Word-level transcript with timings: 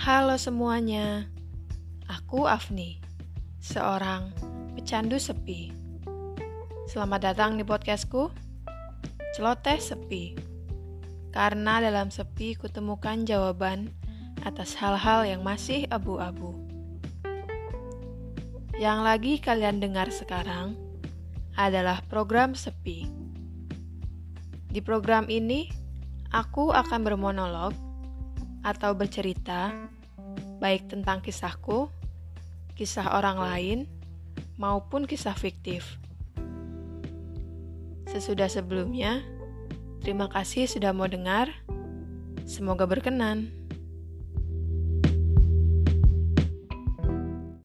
Halo 0.00 0.40
semuanya, 0.40 1.28
aku 2.08 2.48
Afni, 2.48 3.04
seorang 3.60 4.32
pecandu 4.72 5.20
sepi. 5.20 5.76
Selamat 6.88 7.20
datang 7.28 7.60
di 7.60 7.68
podcastku, 7.68 8.32
Celoteh 9.36 9.76
Sepi. 9.76 10.40
Karena 11.36 11.84
dalam 11.84 12.08
sepi 12.08 12.56
kutemukan 12.56 13.28
jawaban 13.28 13.92
atas 14.40 14.72
hal-hal 14.80 15.28
yang 15.28 15.44
masih 15.44 15.84
abu-abu. 15.92 16.56
Yang 18.80 18.98
lagi 19.04 19.32
kalian 19.36 19.84
dengar 19.84 20.08
sekarang 20.08 20.80
adalah 21.60 22.00
program 22.08 22.56
Sepi. 22.56 23.04
Di 24.64 24.80
program 24.80 25.28
ini, 25.28 25.68
aku 26.32 26.72
akan 26.72 27.04
bermonolog 27.04 27.76
atau 28.60 28.92
bercerita, 28.92 29.72
baik 30.60 30.92
tentang 30.92 31.24
kisahku, 31.24 31.88
kisah 32.76 33.16
orang 33.16 33.40
lain, 33.40 33.78
maupun 34.60 35.08
kisah 35.08 35.32
fiktif. 35.32 35.98
Sesudah 38.06 38.52
sebelumnya, 38.52 39.24
terima 40.04 40.28
kasih 40.28 40.68
sudah 40.68 40.92
mau 40.92 41.08
dengar. 41.08 41.48
Semoga 42.44 42.84
berkenan. 42.84 43.59